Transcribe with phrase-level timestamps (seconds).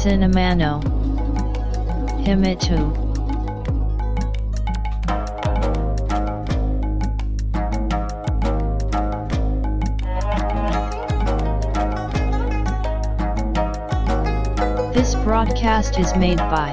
[0.00, 0.80] Cinnamano
[2.24, 3.04] Himitu
[14.94, 16.70] This broadcast is made by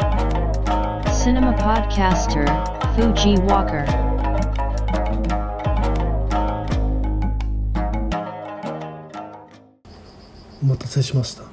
[1.11, 2.47] Cinema Podcaster
[2.95, 3.85] Fuji Walker.
[10.63, 11.43] お待たせしました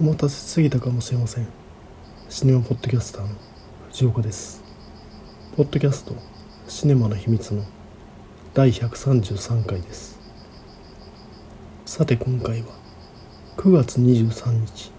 [0.00, 1.46] お待たせすぎたかもしれません。
[2.30, 3.34] シネマポッドキャスターの
[3.90, 4.62] 藤岡です。
[5.54, 6.14] ポッドキャスト
[6.68, 7.62] シネマの秘密の
[8.54, 10.18] 第133回です。
[11.84, 12.68] さて今回は
[13.58, 14.90] 9月23日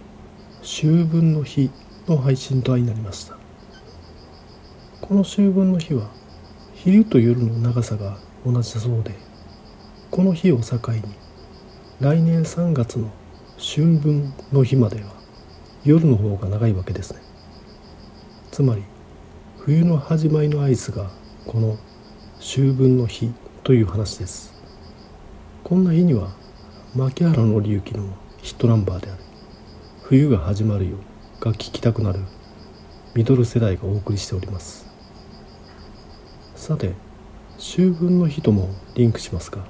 [0.61, 1.71] 秋分の日
[2.07, 3.35] の配信と相なりました。
[5.01, 6.11] この秋分の日は
[6.75, 9.15] 昼と夜の長さが同じだそうで
[10.11, 11.01] この日を境に
[11.99, 13.09] 来年3月の
[13.63, 15.11] 春分の日までは
[15.85, 17.21] 夜の方が長いわけですね。
[18.49, 18.81] つまり
[19.59, 21.11] 冬の始まりの合図が
[21.45, 21.77] この
[22.39, 23.31] 秋分の日
[23.63, 24.51] という話です。
[25.63, 26.29] こんな日には
[26.95, 28.05] 牧原紀之の
[28.39, 29.21] ヒットナンバーである
[30.01, 30.97] 「冬が始まるよ」
[31.39, 32.19] が聴きたくなる。
[33.13, 34.87] ミドル世代がお送りしております。
[36.55, 36.95] さて
[37.59, 39.63] 秋分の日ともリンクしますが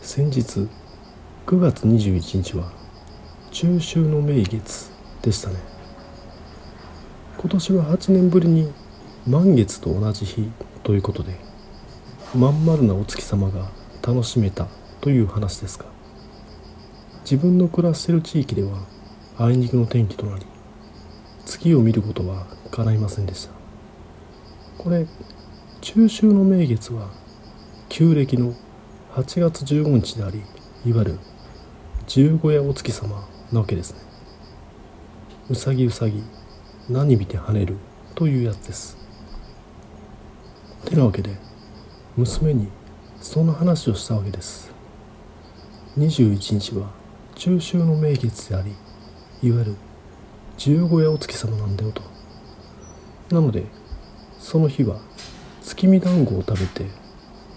[0.00, 0.68] 先日
[1.46, 2.83] 9月21日は
[3.54, 4.90] 中秋の名月
[5.22, 5.54] でしたね。
[7.38, 8.72] 今年は8年ぶりに
[9.28, 10.50] 満月と同じ日
[10.82, 11.36] ということで
[12.34, 13.70] まん丸なお月様が
[14.04, 14.66] 楽しめた
[15.00, 15.84] という話ですが
[17.20, 18.88] 自分の暮らしている地域では
[19.38, 20.44] あいにくの天気となり
[21.46, 23.52] 月を見ることは叶いませんでした。
[24.78, 25.06] これ
[25.80, 27.08] 中秋の名月は
[27.88, 28.52] 旧暦の
[29.12, 30.42] 8月15日であり
[30.84, 31.18] いわゆる
[32.08, 34.00] 十五夜お月様なわけですね。
[35.48, 36.24] うさぎうさぎ
[36.90, 37.76] 何見て跳ねる？
[38.16, 38.96] というやつです。
[40.84, 41.36] てなわけで
[42.16, 42.68] 娘に
[43.20, 44.72] その話をしたわけです。
[45.96, 46.90] 21日は
[47.36, 48.72] 中秋の名月であり
[49.42, 49.76] いわゆる
[50.56, 52.02] 十五夜お月様なんだよと。
[53.30, 53.66] なので
[54.40, 54.98] その日は
[55.62, 56.86] 月見団子を食べて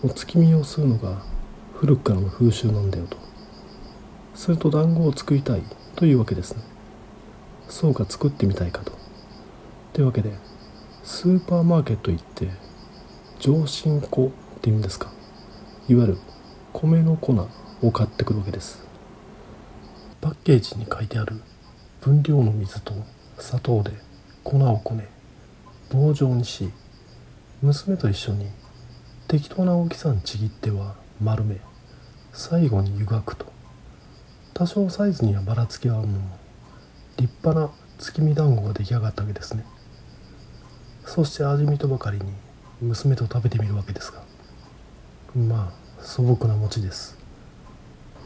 [0.03, 1.23] お月見をするのが
[1.73, 3.17] 古くからの風習なんだよと。
[4.35, 5.63] すると団子を作りたい。
[5.97, 6.61] というわけですね。
[7.69, 8.91] そうか作ってみたいかと。
[9.93, 10.31] というわけで
[11.03, 12.49] スーパーマーケット行って
[13.39, 15.11] 上新粉っていうんですか。
[15.89, 16.17] いわゆる
[16.71, 17.33] 米の粉
[17.81, 18.85] を買ってくるわけです。
[20.21, 21.41] パッケージに書いてある
[21.99, 22.93] 分量の水と
[23.39, 23.89] 砂糖で
[24.43, 25.07] 粉をこね
[25.89, 26.69] 棒状にし
[27.63, 28.45] 娘と一緒に
[29.27, 31.57] 適当な大きさにちぎっては丸め
[32.33, 33.56] 最後に湯がくと。
[34.57, 36.35] 多少サイズにはばらつきはあるのも
[37.15, 39.63] 立派な月見団子が出来上がったわけですね。
[41.05, 42.25] そして味見とばかりに
[42.81, 44.23] 娘と食べてみるわけですが。
[45.35, 47.19] まあ素朴な餅です。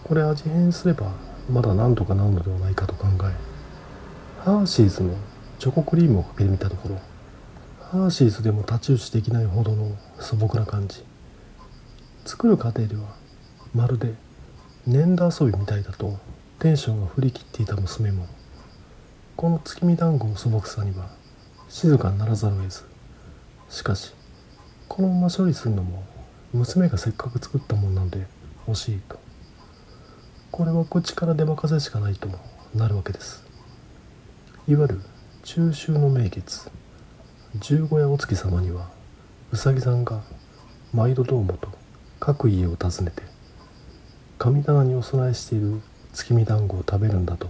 [0.05, 1.11] これ味変すれば
[1.51, 3.35] まだ何とかなるのではないかと考え
[4.39, 5.13] ハーシーズの
[5.59, 6.95] チョコクリームをかけてみたところ
[7.81, 11.03] ハーシーズでも太刀打ちできないほどの素朴な感じ。
[12.25, 13.17] 作る過程では
[13.75, 14.13] まるで
[14.87, 16.17] 粘土遊びみたいだと
[16.57, 18.25] テンションが振り切っていた娘も
[19.35, 21.09] この月見団子の素朴さには
[21.69, 22.83] 静かにならざるを得ず。
[23.69, 24.13] しかし
[24.87, 26.03] このまま処理するのも
[26.51, 28.25] 娘がせっかく作ったもんなんで
[28.67, 29.19] 惜しいと。
[30.51, 32.39] これは口から出任せしかないとも
[32.75, 33.43] なるわけです。
[34.67, 35.01] いわゆる
[35.43, 36.69] 中秋の名月。
[37.59, 38.89] 十五夜お月様には
[39.51, 40.23] うさぎさんが
[40.93, 41.67] 毎度どうもと
[42.19, 43.30] 各家を訪ねて
[44.41, 45.79] 神棚にお供えしている
[46.13, 47.47] 月見団子を食べるんだと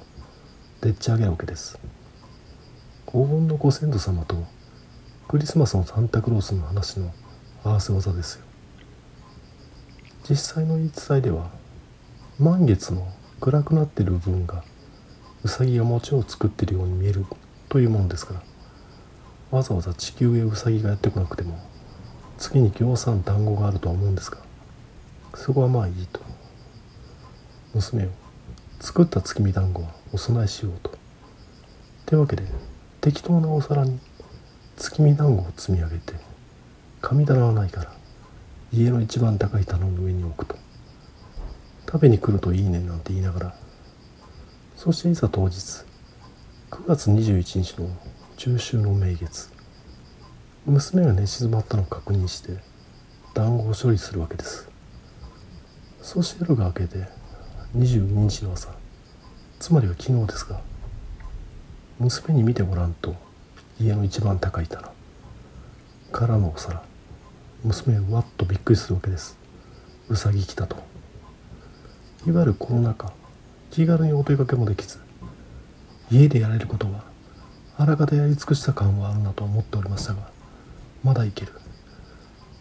[0.81, 1.79] でっち上げるわけです。
[3.05, 4.35] 黄金のご先祖様と
[5.29, 7.13] クリスマスのサンタクロースの話の
[7.63, 8.45] 合わせ技ですよ。
[10.29, 11.49] 実際の言い伝えでは
[12.37, 13.07] 満月の
[13.39, 14.65] 暗くなっている部分が
[15.45, 17.25] うさぎが餅を作っているように見える
[17.69, 18.41] というものですから
[19.49, 21.57] わざわざ地球へうさぎがやってこなくても
[22.37, 24.39] 月にぎょうさん団子があるとは思うんですが
[25.35, 26.30] そこはまあいいと。
[27.73, 28.09] 娘を。
[28.81, 30.97] 作った月見団子はお供えしようと。
[32.07, 32.43] というわけで
[32.99, 33.99] 適当なお皿に
[34.75, 36.13] 月見団子を積み上げて
[36.99, 37.93] 神棚はないから
[38.73, 40.55] 家の一番高い棚の上に置くと。
[41.85, 43.55] 食べに来るといいねなんて言いながら
[44.77, 45.83] そしていざ当日
[46.71, 47.89] 9月21日の
[48.37, 49.51] 中秋の名月
[50.65, 52.57] 娘が寝静まったのを確認して
[53.35, 54.69] 団子を処理するわけです。
[56.01, 57.20] そして夜が明けて
[57.75, 58.67] 22日の朝。
[59.57, 60.59] つまりは昨日ですが
[61.99, 63.15] 娘に見てごらんと
[63.79, 64.91] 家の一番高い棚
[66.11, 66.83] からのお皿
[67.63, 69.37] 娘はわっとびっくりするわけです。
[70.09, 70.75] うさぎ来たと。
[72.27, 73.13] いわゆるコロナ禍
[73.69, 74.99] 気軽にお出かけもできず
[76.11, 77.05] 家でやれることは
[77.77, 80.29] あらかたやり尽くした感はあるなと思っておりましたが
[81.03, 81.53] まだいける。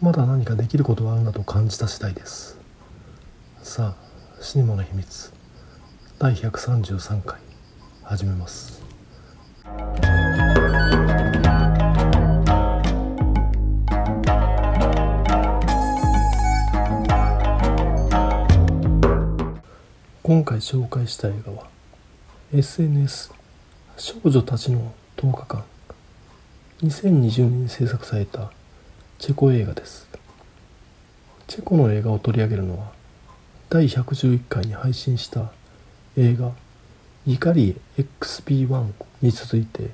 [0.01, 2.57] まだ何かできることはあるなと感じた次第です。
[3.61, 4.10] さあ
[4.43, 5.31] シネマの秘密。
[6.17, 7.39] 第133回。
[8.01, 8.81] 始めます。
[20.23, 21.67] 今回紹介した映画は
[22.51, 23.31] SNS
[23.95, 25.63] 少女たちの10日間。
[26.81, 28.51] 2020年に制作された
[29.19, 30.09] チェコ映画です。
[31.45, 33.00] チェコの映画を取り上げるのは
[33.73, 35.49] 第111回に配信した
[36.17, 36.51] 映画
[37.25, 38.91] 「怒り XP1」
[39.23, 39.91] に続いて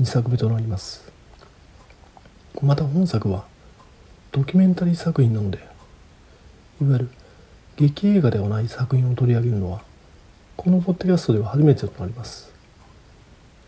[0.00, 1.04] 2作目となります。
[2.60, 3.44] また本作は
[4.32, 7.10] ドキュメンタリー作品なのでいわゆる
[7.76, 9.82] 劇映画ではない作品を取り上げるのは
[10.56, 12.50] このポッドキャストでは初めてとなります。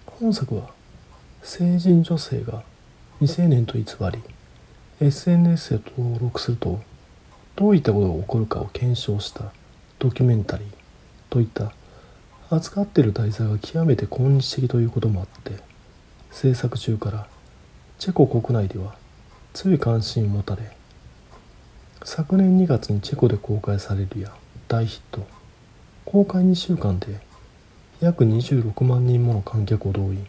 [0.07, 0.73] 本作は
[1.45, 2.65] 成人女性が
[3.21, 4.21] 未成年と偽り
[4.99, 6.83] SNS で登録すると
[7.57, 9.53] どういったことが起こるかを検証した
[9.99, 10.67] ドキュメンタリー
[11.31, 11.73] といった
[12.51, 15.59] 扱っている題材が極めて今日的ということもあって
[16.31, 17.27] 制作中から
[17.99, 18.97] チェコ国内では
[19.53, 20.77] 強い関心を持たれ
[22.03, 24.33] 昨年2月にチェコで公開されるや
[24.69, 25.27] 大ヒット
[26.05, 27.21] 公開2週間で
[28.01, 30.27] 約26万人もの観客を動員。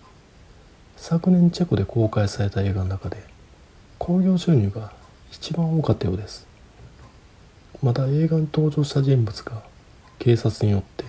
[0.98, 3.22] 昨年チェコで公開された映画の中で
[4.00, 4.94] 興行収入が
[5.32, 6.48] 一番多かったようです。
[7.82, 9.64] また映画に登場した人物が
[10.20, 11.06] 警察によって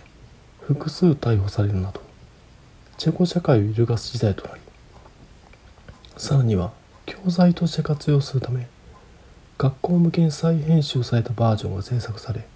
[0.60, 2.00] 複数逮捕されるなど
[2.98, 4.60] チェコ社会を揺るがす事態となり
[6.16, 6.72] さらには
[7.04, 8.66] 教材として活用するため
[9.58, 12.46] 学校向けに再編集されたバージョンが制作され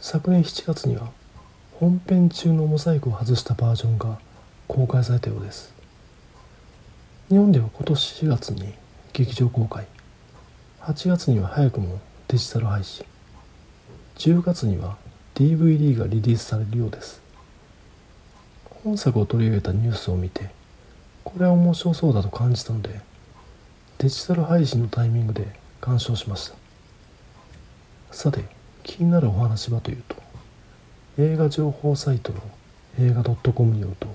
[0.00, 1.10] 昨年7月には
[1.78, 4.18] 本編中のモザイクを外したバージョンが
[4.66, 5.72] 公開されたようです。
[7.28, 8.74] 日本では今年4月に
[9.12, 9.86] 劇場公開。
[10.80, 13.06] 8月には早くもデジタル配信。
[14.18, 14.98] 10月には
[15.34, 17.22] DVD がリリースされるようです。
[18.84, 20.50] 本作を取り上げたニュースを見て
[21.24, 23.00] これは面白そうだと感じたので
[23.96, 25.46] デジタル配信のタイミングで
[25.80, 26.54] 鑑賞しました。
[28.10, 28.44] さて
[28.82, 30.16] 気になるお話はというと
[31.16, 32.40] 映画情報サイトの
[33.00, 34.06] 映画 .com によると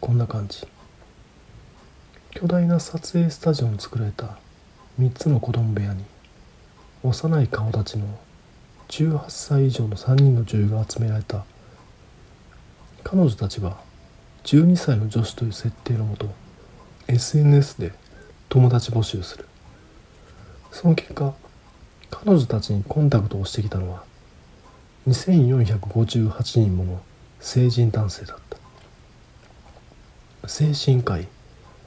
[0.00, 0.66] こんな感じ。
[2.32, 4.38] 巨大な撮影スタジオに作られた
[4.98, 6.04] 3つの子供部屋に
[7.02, 8.06] 幼い顔立ちの
[8.88, 11.44] 18歳以上の3人の女優が集められた。
[13.02, 13.78] 彼女たちは
[14.44, 16.28] 12歳の女子という設定のもと
[17.08, 17.92] SNS で
[18.50, 19.46] 友達募集する。
[20.72, 21.32] その結果
[22.10, 24.04] 彼女たちにコンタクトをしてきたのは
[25.08, 27.00] 2458人もの
[27.40, 28.36] 成人男性だっ
[30.42, 30.48] た。
[30.48, 31.26] 精神科医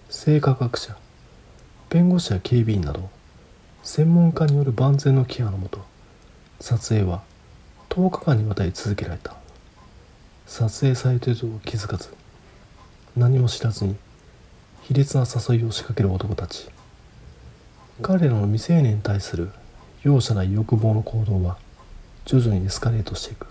[0.09, 0.95] 生化学者
[1.89, 3.09] 弁護士や警備員など
[3.83, 5.81] 専門家による万全のケアのもと
[6.61, 7.21] 撮影は
[7.89, 9.35] 10日間にわたり続けられた。
[10.47, 12.09] 撮影されていると気づかず
[13.17, 13.97] 何も知らずに
[14.83, 16.69] 卑劣な誘いを仕掛ける男たち。
[18.01, 19.51] 彼らの未成年に対する
[20.01, 21.57] 容赦ない欲望の行動は
[22.23, 23.47] 徐々にエスカレートしていく。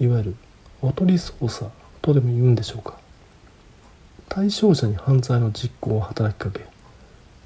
[0.00, 0.36] いわゆる
[0.80, 2.98] おとり捜査とでも言うんでしょうか。
[4.30, 6.66] 対象者に犯罪の実行を働きかけ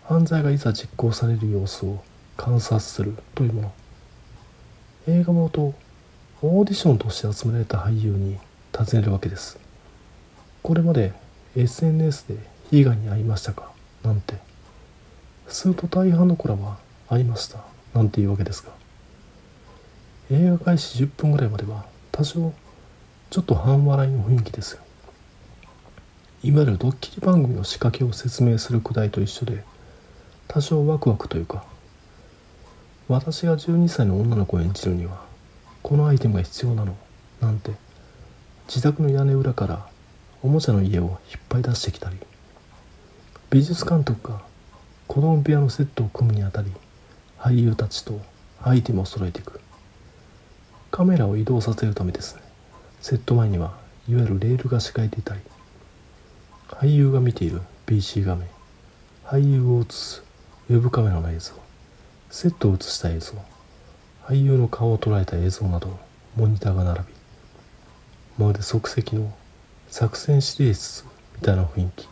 [0.08, 2.02] 犯罪がいざ実行される様子を
[2.38, 3.72] 観察するというもの。
[5.06, 5.74] 映画元
[6.40, 8.38] オーディションとして集められた俳優に
[8.72, 9.58] 尋ねるわけです。
[10.62, 11.12] これまで
[11.54, 12.38] SNS で
[12.70, 13.70] 被害に遭いましたか？
[14.02, 14.36] なんて。
[15.46, 16.78] すると大半の子らは
[17.10, 17.58] 会いました。
[17.92, 18.72] なんていうわけですが
[20.30, 22.54] 映画開始10分ぐらいまでは多少
[23.28, 24.80] ちょっと半笑いの雰囲気ですよ。
[26.44, 29.64] いわゆるドッキリ番組の仕掛けを説明するくらいと一緒で
[30.48, 31.64] 多少ワクワクというか
[33.08, 35.22] 私が12歳の女の子を演じるには
[35.82, 36.96] このアイテムが必要なの
[37.40, 37.72] なんて
[38.66, 39.86] 自宅の屋根裏から
[40.42, 42.16] おもちゃの家を引っ張り出してきたり
[43.50, 44.42] 美術監督が
[45.06, 46.72] 子供部屋のセットを組むにあたり
[47.38, 48.20] 俳優たちと
[48.60, 49.60] アイテムを揃えていく。
[50.90, 52.42] カメラを移動させるためですね。
[53.00, 53.76] セット前には
[54.08, 55.40] いわゆるレールが敷かれていたり
[56.68, 58.48] 俳優が見ている PC 画面
[59.24, 60.24] 俳優を映す
[60.70, 61.52] ウェブカメラの映像。
[62.28, 63.32] セットを映した映像。
[64.26, 65.98] 俳優の顔を捉えた映像など
[66.36, 67.04] モニターが並び
[68.36, 69.34] まるで即席の
[69.88, 71.06] 作戦指令室
[71.36, 72.06] みたいな雰囲気。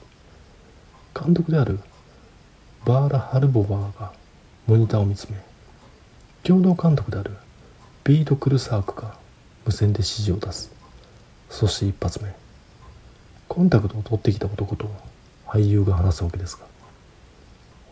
[1.15, 1.81] 監督である
[2.87, 4.13] バーラ・ハルボバーが
[4.67, 5.37] モニターを見つめ
[6.43, 7.37] 共同監督である
[8.05, 9.19] ビート・クルサークが
[9.67, 10.73] 無線で指示を出す。
[11.51, 12.35] そして一発目。
[13.49, 14.91] コンタクトを取ってきた男と
[15.47, 16.75] 俳優が話すわけですが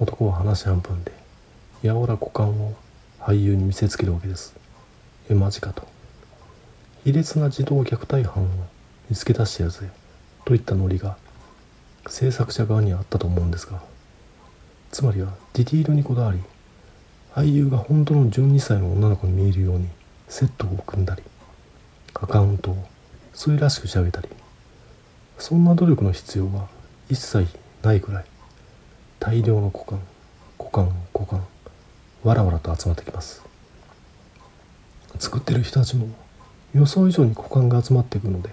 [0.00, 1.12] 男は話半分で
[1.82, 2.74] 柔ら股間を
[3.20, 4.56] 俳優に見せつけるわけです。
[5.30, 5.86] えマジかと。
[7.04, 8.46] 卑劣な児童虐待犯を
[9.08, 9.88] 見つけ出してやるぜ
[10.44, 11.16] といったノリが
[12.08, 13.80] 制作者側にはあったと思うんですが。
[14.90, 16.40] つまりはディティールにこだわり
[17.32, 19.88] 俳優が本当の12歳の女の子に見えるように
[20.28, 21.22] セットを組んだり
[22.14, 22.84] アカウントを
[23.32, 24.28] それらしく仕上げたり。
[25.38, 26.68] そんな努力の必要は
[27.08, 27.46] 一切
[27.82, 28.33] ないくらい。
[29.20, 30.00] 大量の股間
[30.58, 31.46] 股間股間
[32.22, 33.42] わらわらと集まってきます。
[35.18, 36.08] 作ってる人たちも
[36.74, 38.50] 予想以上に股間が集まっていくので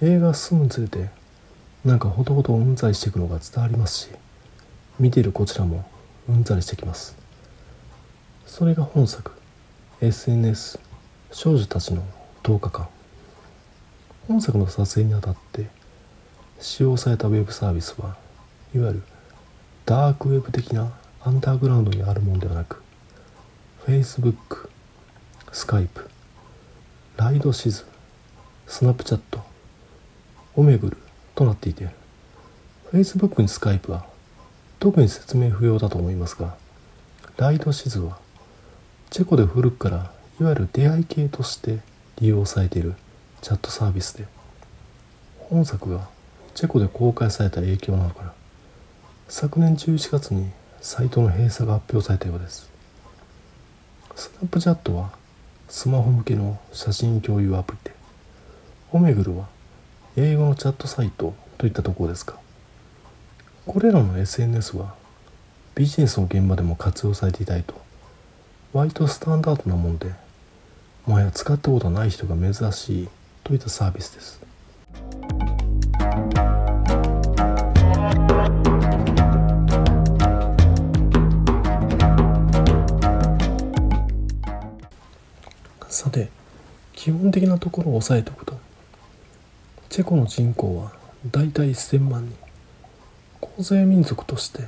[0.00, 1.08] 映画進むにつれて
[1.84, 4.08] なんかほとほとうんざりしていくのが伝わりますし
[5.00, 5.88] 見ているこちらも
[6.28, 7.16] うんざりしてきます。
[8.46, 9.32] それが本作
[10.00, 10.78] SNS
[11.32, 12.04] 少女たちの
[12.42, 12.88] 10日間
[14.28, 15.66] 本作の撮影にあたって
[16.60, 18.16] 使用されたウェブサービスは
[18.74, 19.02] いわゆる
[19.86, 22.82] ダークウェブ的なアンダーグラウンドにあるものではなく
[23.86, 24.68] Facebook、
[25.52, 25.88] Skype、
[27.16, 27.84] ライドシズ、
[28.66, 29.40] スナップチャット、
[30.56, 30.96] オメグル
[31.36, 31.88] となっていて
[32.92, 34.06] Facebook に Skype は
[34.80, 36.56] 特に説明不要だと思いますが
[37.36, 38.18] ライドシズは
[39.10, 41.78] チェコで古くからいわゆる出会い系として
[42.20, 42.96] 利用されている
[43.40, 44.26] チャットサービスで
[45.38, 46.08] 本作が
[46.56, 48.32] チェコで公開された影響なのかな。
[49.28, 52.70] 昨年11月にサイトの閉鎖が発表されたようです。
[54.14, 55.10] スナップチャットは
[55.68, 57.96] スマホ向けの写真共有アプリで
[58.92, 59.48] オメグルは
[60.16, 62.38] 英語のチャットサイトといったところですか。
[63.66, 64.94] これらの SNS は
[65.74, 67.74] ビジネスの現場でも活用されていたいと
[68.72, 70.12] 割とスタンダードなもので
[71.04, 73.08] もはや使ったことない人が珍しい
[73.42, 74.40] といったサービスです。
[85.96, 86.28] さて
[86.92, 88.58] 基本的なところを押さえておくと
[89.88, 90.92] チェコの人口は
[91.30, 92.36] 大体1000万人。
[93.40, 94.64] 構成民族として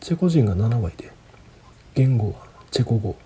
[0.00, 1.12] チェコ人が7割で
[1.94, 3.16] 言語はチェコ語。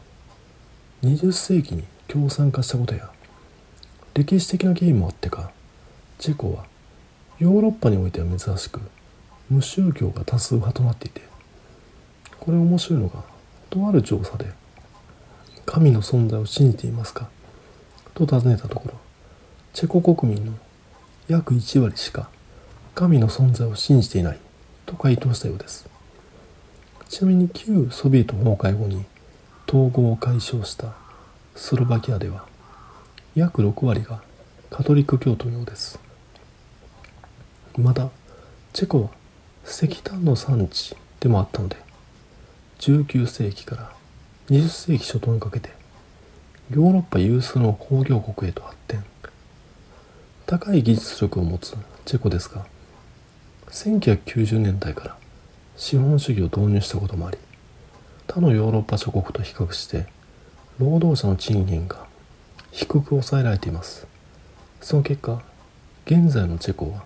[1.03, 3.11] 20世紀に共産化したことや
[4.15, 5.51] 歴史的な原因もあってか
[6.21, 6.67] チェコは
[7.41, 8.81] ヨーロッパにおいては珍しく
[9.51, 11.21] 無宗教が多数派となっていて
[12.39, 13.25] これ面白いのが
[13.71, 14.47] とある調査で
[15.67, 17.29] 神の存在を信じていますか？
[18.15, 18.95] と尋ねたところ
[19.73, 20.53] チェコ国民の
[21.27, 22.29] 約1割しか
[22.95, 24.39] 神の存在を信じていない
[24.87, 25.89] と回答したようです。
[27.09, 29.05] ちなみに旧ソビエト崩壊後に
[29.69, 30.95] 統合を解消した
[31.55, 32.45] スロバキアでは
[33.35, 34.23] 約6割が
[34.71, 35.99] カトリック教徒のようです。
[37.77, 38.11] また
[38.73, 39.11] チェコは
[39.67, 41.77] 石炭の産地でもあったので
[42.79, 43.94] 19世紀から
[44.51, 45.71] 20世紀初頭にかけて
[46.71, 49.03] ヨーロッパ有数の工業国へと発展。
[50.45, 51.75] 高い技術力を持つ
[52.05, 52.67] チェコですが
[53.71, 55.17] 1990年代から
[55.79, 57.39] 資本主義を導入したこともあり
[58.27, 60.07] 他のヨーロッパ諸国と比較して
[60.79, 62.07] 労働者の賃金が
[62.71, 64.07] 低く抑えられています。
[64.83, 65.41] その結果
[66.05, 67.05] 現在のチェコは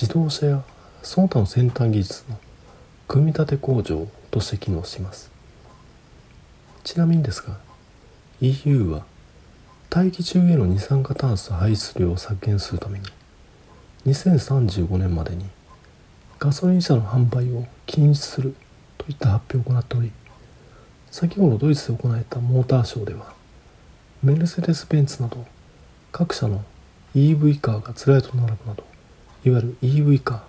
[0.00, 0.62] 自動車や
[1.02, 2.38] その他の先端技術の
[3.08, 5.33] 組み立て工場として機能しています。
[6.84, 7.56] ちなみにですが
[8.42, 9.06] EU は
[9.88, 13.06] 大気中への二酸化炭素排出量を削減するために
[14.06, 15.46] 2035年までに
[16.38, 18.54] ガソリン車の販売を禁止する
[18.98, 20.12] といった発表を行っており
[21.10, 23.32] 先ほどドイツで行われたモーターショーでは
[24.22, 25.46] メルセデス・ベンツなど
[26.12, 26.62] 各社の
[27.14, 28.84] EV カーがずらりと並ぶなど
[29.46, 30.40] いわゆる EV カー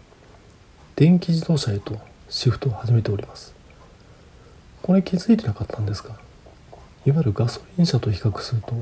[0.98, 1.98] 電気自動車へと
[2.30, 3.56] シフトを始めております。
[4.86, 6.16] これ気づいてなかったんですが
[7.06, 8.74] いわゆるガソリン車と比較すると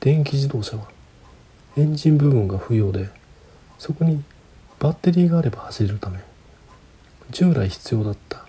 [0.00, 0.84] 電気自動車は
[1.76, 3.08] エンジン部分が不要で
[3.78, 4.22] そこに
[4.78, 6.20] バッテリーがあれば走れるため
[7.30, 8.46] 従来必要だった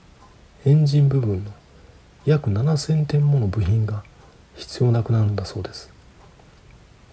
[0.65, 1.51] エンジン部分の
[2.25, 4.03] 約7000点もの部品が
[4.55, 5.91] 必要なくなるんだそうです。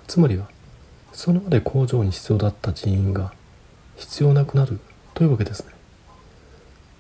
[0.07, 0.49] つまりは
[1.12, 3.33] それまで工場に必要だった人員が
[3.97, 4.80] 必要なくなる
[5.14, 5.73] というわけですね。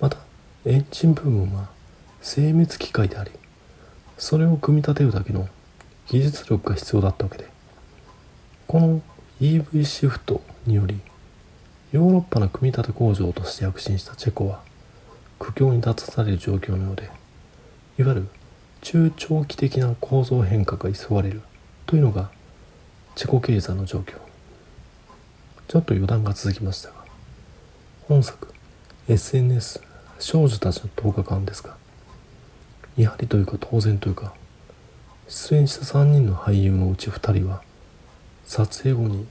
[0.00, 0.18] また
[0.64, 1.68] エンジン部分は
[2.20, 3.30] 精密機械であり
[4.18, 5.48] それを組み立てるだけの
[6.08, 7.58] 技術力が必要だったわけで。
[8.66, 9.00] この
[9.40, 11.00] EV シフトにより
[11.90, 14.60] ヨーロッパの組み立て工場として躍進したチェコは
[15.38, 17.04] 苦境に立たされる状況のようで
[17.98, 18.28] いわゆる
[18.82, 21.40] 中長期的な構造変化が急がれる
[21.86, 22.30] というのが
[23.14, 24.16] チェコ経済の状況。
[25.66, 26.94] ちょっと余談が続きましたが
[28.06, 28.52] 本作
[29.08, 29.80] SNS
[30.18, 31.76] 少女たちの10日間ですが
[33.02, 34.34] やはりというか当然というか
[35.28, 37.62] 出演した3人の俳優のうち2人は
[38.44, 39.26] 撮影後に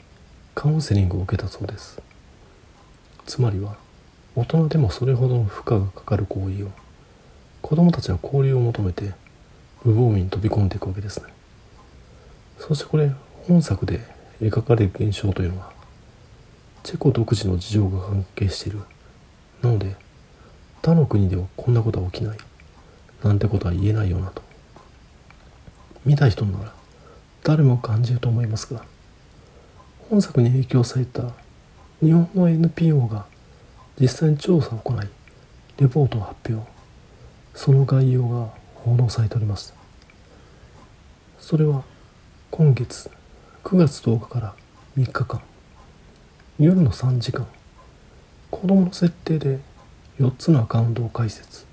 [0.56, 2.02] カウンセリングを受けたそうです。
[3.26, 3.76] つまりは
[4.36, 6.70] 大人でもそれほどの負荷がかかる行為を
[7.62, 9.14] 子供たちは交流を求めて
[9.84, 11.26] 無防備に飛び込んでいくわけですね。
[12.60, 13.12] そしてこれ
[13.48, 14.00] 本作で
[14.42, 15.74] 描かれる現象というのは
[16.84, 18.80] チェコ独自の事情が関係している。
[19.62, 19.96] なので
[20.82, 22.38] 他の国ではこんなことは起きない。
[23.24, 24.42] なんてことは言えないよなと。
[26.06, 26.74] 見た人なら
[27.44, 28.86] 誰も感じると思いますが
[30.10, 31.24] 本作に影響された
[32.02, 33.26] 日本の NPO が
[34.00, 35.08] 実際に調査を行い
[35.78, 36.78] レポートを発表。
[37.54, 39.74] その概要が報道されておりました。
[41.40, 41.84] それは
[42.52, 43.10] 今月
[43.64, 44.54] 9月10日から
[44.98, 45.42] 3日間
[46.60, 47.48] 夜の3時間
[48.50, 49.60] 子供の設定で
[50.20, 51.67] 4つのアカウントを開設。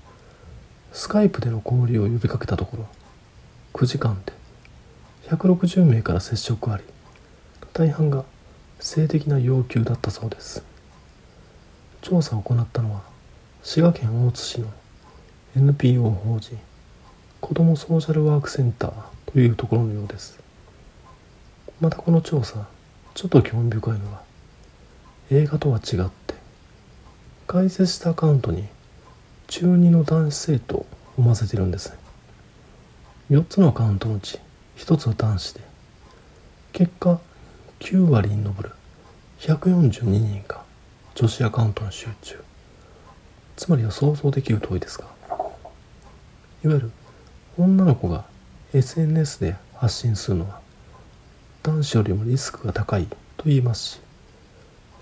[0.95, 2.87] スカイプでの交流を呼びかけたところ
[3.73, 4.31] 9時間で
[5.27, 6.83] 160名から接触あり
[7.73, 8.23] 大半が
[8.79, 10.63] 性的な要求だったそうです。
[12.01, 13.01] 調査を行ったのは
[13.61, 14.67] 滋賀県大津市の
[15.57, 16.57] NPO 法人
[17.41, 18.93] 子どもソーシャルワークセンター
[19.25, 20.39] というところのようです。
[21.81, 22.65] またこの調査
[23.15, 24.21] ちょっと興味深いのが
[25.29, 26.35] 映画とは違って
[27.47, 28.65] 開設したアカウントに
[29.47, 30.85] 中2の男子生徒を
[31.17, 31.97] 混ぜてるんですね。
[33.31, 34.39] 4つのアカウントのうち
[34.77, 35.61] 1つは男子で
[36.73, 37.19] 結果
[37.79, 38.71] 9割に上る
[39.39, 40.61] 142人が
[41.15, 42.39] 女子アカウントに集中。
[43.55, 45.15] つまりは想像できる通りですが。
[46.65, 46.91] いわゆる
[47.59, 48.25] 女の子が
[48.73, 50.59] SNS で発信するのは
[51.61, 53.99] 男子よりもリスクが高いと言いますし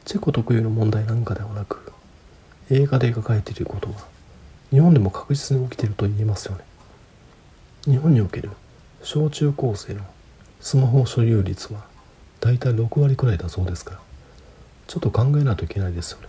[0.03, 1.93] チェコ特有の問題なんかではなく
[2.69, 3.95] 映画で描かれていることは
[4.73, 6.63] 日本でも確実に起きていると言えますよね。
[7.85, 8.49] 日本における
[9.03, 10.01] 小中高生の
[10.61, 11.81] スマホ所有率は
[12.39, 13.99] 大体6割くらいだそうですから
[14.87, 16.27] ちょっと考えないといけないですよね。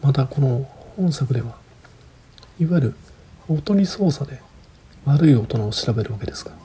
[0.00, 0.66] またこの
[0.96, 1.48] 本作では
[2.58, 2.94] いわゆる
[3.50, 4.40] 音に操作で
[5.04, 6.59] 悪い大人を調べるわけですが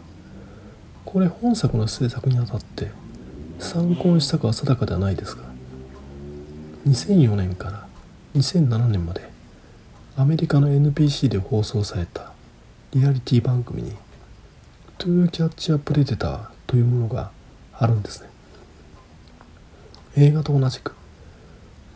[1.06, 2.91] これ本作の制作にあたって
[3.60, 5.44] 参考にしたかは定かではないですが
[6.88, 7.88] 2004年から
[8.36, 9.30] 2007年まで
[10.18, 12.32] アメリカの NBC で放送された
[12.91, 13.94] リアリティ番組に
[15.00, 17.32] 「To Catch a Predator」というものが
[17.74, 18.30] あるんですね。
[20.18, 20.94] 映画と同じく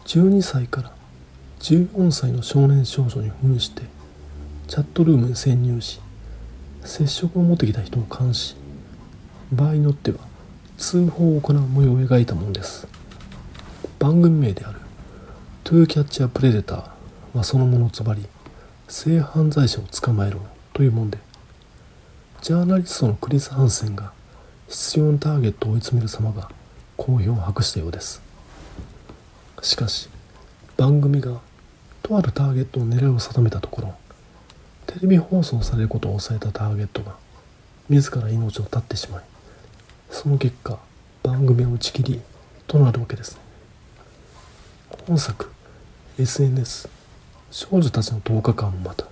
[0.05, 0.91] 12歳から
[1.61, 3.83] 14歳の少年少女に扮して
[4.67, 6.01] チャットルームに潜入し
[6.83, 8.68] 接触を持ってきた人を監視。
[9.51, 10.17] 場合によっては
[10.77, 12.87] 通報を行う模様を描いたものです。
[13.97, 14.79] 番組名である
[15.65, 16.83] 「To Catch a Predator」
[17.33, 18.25] はそのものつまり
[18.87, 20.39] 性犯罪者を捕まえろ
[20.73, 21.17] というもので
[22.41, 24.13] ジャーナリストのクリス・ハンセンが
[24.67, 26.49] 必要なターゲットを追い詰める様が
[26.95, 28.21] 好評を博したようです。
[29.61, 30.09] しかし
[30.77, 31.39] 番組が
[32.01, 33.93] とあるターゲットの狙いを定めたところ
[34.85, 37.15] テレビ放送されることを抑えたターゲットが
[37.89, 39.23] 自ら命を絶ってしまい
[40.09, 40.79] その結果
[41.23, 42.21] 番組は打ち切り
[42.67, 43.39] となるわけです
[45.07, 45.51] 本作
[46.17, 46.89] SNS
[47.51, 49.05] 少女たちの10日間もまた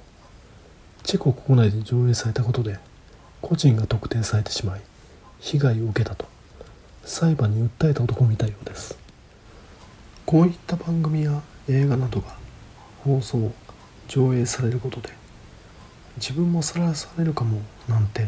[1.04, 2.78] チェコ国内で上映されたことで
[3.42, 4.82] 個人が特定されてしまい
[5.40, 6.26] 被害を受けたと
[7.04, 8.98] 裁判に訴えた男みたいようです。
[10.26, 12.36] こういった番組や映画などが
[13.06, 13.54] 放送
[14.10, 15.10] 上映されることで
[16.18, 18.28] 自分もさらされるかもなんて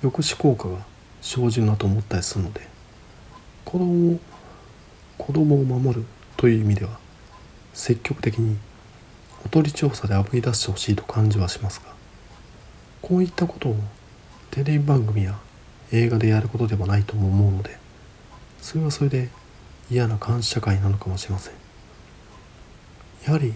[0.00, 0.76] 抑止効果が
[1.20, 2.60] 生じるなと思ったりするので
[3.64, 4.20] 子供を
[5.18, 6.04] 子供を守る
[6.36, 6.98] という意味では
[7.74, 8.56] 積極的に
[9.44, 11.92] おとり調査であぶり出してほしいと感じはしますが
[13.02, 13.76] こういったことを
[14.50, 15.38] テレビ番組や
[15.92, 17.78] 映画でやることではないとも思うので
[18.60, 19.28] それはそれで
[19.90, 21.54] 嫌な監視社会なのかもしれません。
[23.24, 23.54] やはり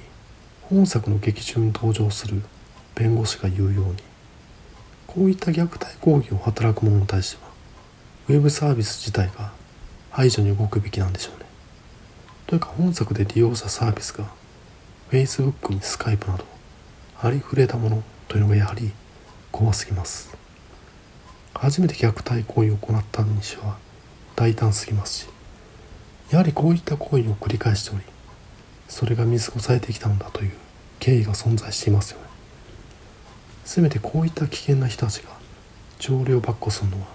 [0.63, 2.43] 本作の劇中に登場する
[2.95, 3.97] 弁護士が言うように
[5.07, 7.52] こういった虐待行為を働く者に対しては
[8.29, 9.53] ウェブサービス自体が
[10.11, 11.47] 排除に動くべきなんでしょうね。
[12.47, 14.27] というか本作で利用したサービスが
[15.11, 16.45] Facebook に Skype など
[17.21, 18.93] ありふれたものというのがやはり
[19.51, 20.37] 怖すぎます。
[21.55, 23.77] 初めて虐待行為を行ったにしては
[24.35, 25.29] 大胆すぎますし
[26.31, 28.05] やはりこういった行為を繰り返しており
[28.89, 30.53] それが見過ごされてきたのだという
[30.99, 32.27] 経緯が存在していますよね。
[33.65, 35.31] せめてこういった危険な人たちが
[35.99, 37.07] 条例をばっこするのは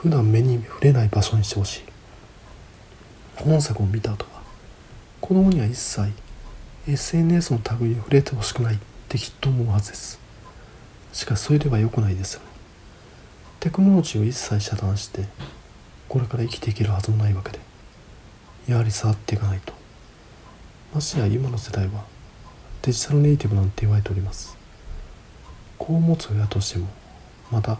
[0.00, 1.82] 普段目に触れない場所にしてほしい。
[3.36, 4.40] 本作を見た後は
[5.20, 6.10] 子供には一切
[6.88, 8.78] SNS の類に触れてほしくないっ
[9.10, 10.18] てきっと思うはずです。
[11.12, 12.46] しかしそれでは良くないですよね。
[13.60, 15.26] テクノロジーを一切遮断して
[16.08, 17.58] これから生きていけるはずもないわけで
[18.66, 19.74] やはり触っていかないと。
[20.94, 22.06] ましてや今の世代は
[22.80, 24.56] デジタルネイティブなんて言われております。
[25.76, 26.88] 子を持つ親としても
[27.50, 27.78] また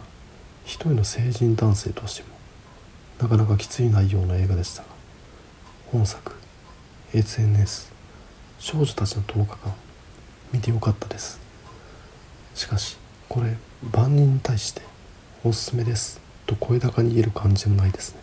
[0.65, 2.29] 一人の成人男性としても
[3.19, 4.87] なかなかきつい内容の映画でしたが
[5.91, 6.33] 本作
[7.13, 7.91] SNS
[8.59, 9.73] 少女たちの10日間
[10.53, 11.39] 見てよかったです。
[12.55, 12.97] しかし
[13.27, 13.55] これ
[13.91, 14.81] 万人に対して
[15.43, 18.21] おすすめですと声高に言える感じもないですね。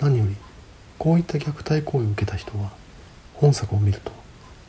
[0.00, 0.36] 何より
[0.98, 2.70] こういった虐待行為を受けた人は
[3.34, 4.12] 本作を見ると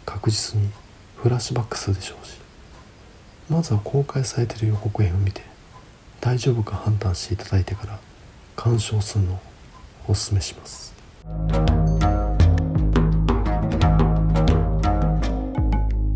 [0.05, 0.69] 確実に
[1.15, 2.37] フラッシュバックするでしょうし
[3.49, 5.41] まずは公開されている予告編を見て
[6.21, 7.99] 大丈夫か判断していただいてから
[8.55, 9.39] 鑑賞するのを
[10.07, 10.93] おすすめします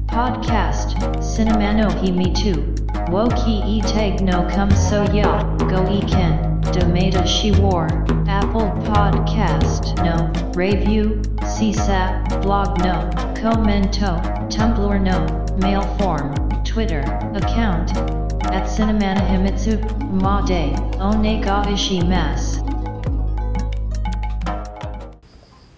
[0.08, 6.62] Podcast Cinema no Himi 2 Woki e tag no come so ya go e ken
[6.72, 7.88] Domata she war
[8.28, 15.26] Apple Podcast no review CSAP Blog No Comento Tumblr no
[15.58, 17.02] mail form Twitter
[17.34, 19.78] account at Cinemana Himitsu
[20.12, 20.76] Made.
[21.00, 22.64] Onega Ishimasu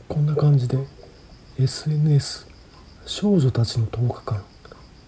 [0.07, 0.77] こんな感じで
[1.59, 2.47] SNS
[3.05, 4.43] 少女たちの10日間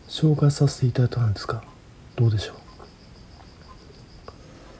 [0.08, 1.64] 紹介させていただいたんですが
[2.16, 2.56] どうでしょう？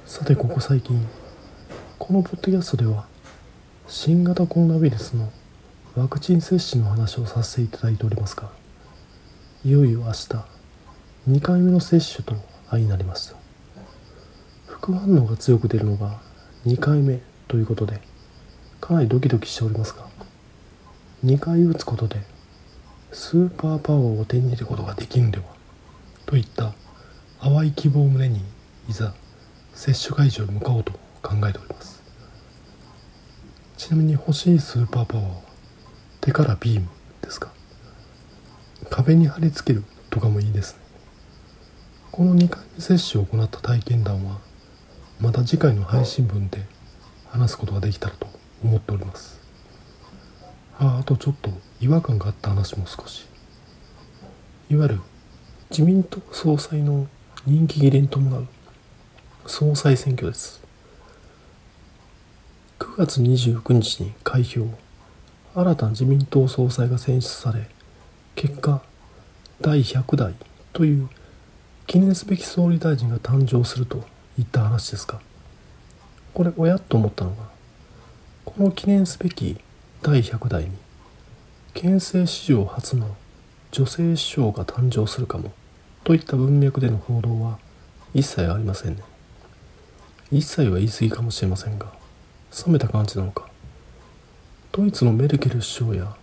[0.06, 1.06] さてここ最近
[1.98, 3.06] このポッドキャストでは
[3.88, 5.32] 新型コロナウイルスの
[5.96, 8.50] ワクチン接種の話をさせていただいておりますが
[9.66, 10.28] いよいよ明日
[11.30, 12.36] 2回目の接種と
[12.70, 13.36] 相なりました
[14.68, 16.20] 副反応が強く出るのが
[16.66, 18.02] 2回目ということで
[18.80, 20.08] かなりドキドキしておりますが
[21.26, 22.22] 2回打つことで
[23.12, 25.44] スーパーパワーを手に入れることができるんでは
[26.26, 26.74] といった
[27.42, 28.42] 淡い希望を胸に
[28.88, 29.14] いざ
[29.74, 32.04] 接種会場へ向かおうと考えております。
[33.78, 35.36] ちなみに欲しいスーパーパワーは
[36.22, 36.88] 手からビーム
[37.22, 37.52] ですか？
[38.90, 40.82] 壁に貼り付けるとかもいいですね。
[42.12, 44.40] この2回目接種を行った体験談は
[45.22, 46.66] また次回の配信分で
[47.28, 48.28] 話すことができたらと
[48.64, 49.40] 思っております。
[50.80, 53.26] ああとちょっと違和感があった話も少し。
[54.70, 55.02] いわゆる
[55.70, 57.08] 自民党総裁の
[57.46, 58.48] 人気切れに伴う
[59.46, 60.62] 総裁選挙です。
[62.80, 64.68] 9月29日に開票。
[65.56, 67.68] 新たな自民党総裁が選出され
[68.36, 68.82] 結果
[69.62, 70.34] 第100代
[70.74, 71.10] という
[71.90, 74.06] 記念すべき総理大臣が誕生すると
[74.38, 75.20] いった話ですが
[76.36, 77.38] これおやっと思ったのが
[78.46, 79.58] この記念すべき
[80.04, 80.70] 第100代に
[81.74, 83.16] 憲政史上初の
[83.72, 85.52] 女性首相が誕生するかも
[86.04, 87.58] といった文脈での報道は
[88.14, 89.02] 一切ありませんね。
[90.32, 91.92] 一切は言い過ぎかもしれませんが
[92.68, 93.50] 冷めた感じなのか。
[94.72, 96.16] ドイツのメルケル首相や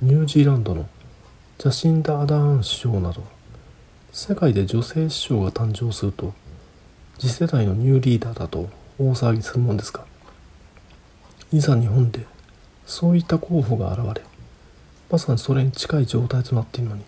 [0.00, 0.88] ニュージーランドの
[1.58, 3.22] ジャシンダ・アダーン首相など
[4.14, 6.34] 世界で女性首相が誕生すると
[7.18, 10.04] 次世代のニューリーダーだと大騒ぎするもんですが
[11.50, 12.26] いざ日本で
[12.84, 14.22] そういった候補が現れ
[15.10, 17.04] まさにそれに近い状態となっているのに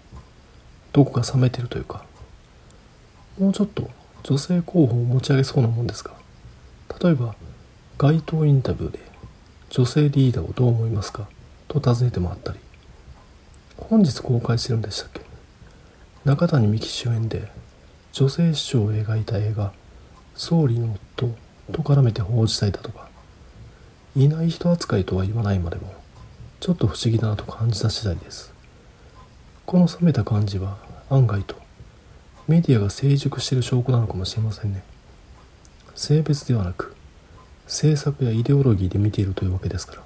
[0.94, 2.06] どこか冷めてるというか
[3.38, 3.90] もうちょっと
[4.22, 6.12] 女性候補を持ち上げそうなもんですが
[7.02, 7.34] 例えば
[7.98, 8.98] 街頭インタビューで
[9.68, 11.28] 女性リーダーをどう思いますか？
[11.68, 12.58] と尋ねてもらったり
[13.76, 15.33] 本日公開してるんでしたっけ？
[16.24, 17.50] 中谷美紀主演で
[18.12, 19.74] 女性首相を描いた映画
[20.34, 21.28] 「総理の夫」
[21.70, 23.10] と絡めて報じたりだとか
[24.16, 25.92] いない人扱いとは言わないまでも
[26.60, 28.54] ちょっと不思議だなと感じた次第です。
[29.66, 30.78] この冷めた感じは
[31.10, 31.56] 案外と
[32.48, 34.82] メディアが成熟している証拠なのかもしれませんね。
[35.94, 36.96] 性別ではなく
[37.66, 40.02] 政策やイデオロギーで見ているというわけですから。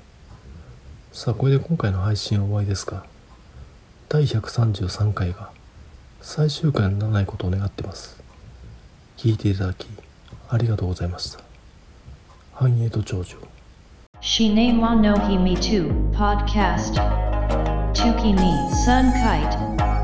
[1.13, 3.05] さあこれで今回の配信は終わりですが
[4.09, 5.57] 第133回が
[6.21, 8.21] 最終回にならないことを願ってます。
[9.17, 9.87] 聞いていただき、
[10.49, 11.41] ありがとうございました。
[12.53, 13.37] 繁栄と長寿。
[14.21, 16.97] シネマノヒミトゥ、ポッドキャスト。
[17.95, 18.39] トゥキニ、
[18.85, 19.59] サンカイト。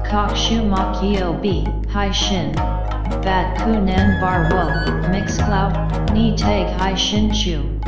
[0.09, 2.53] カクシュマキヨビ、ハイシン。
[2.53, 5.69] バッコナンバーウォー、ミクスクラ
[6.09, 7.85] ウ、ニテイハイシンチュウ。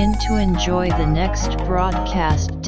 [0.00, 2.62] and to enjoy the next broadcast.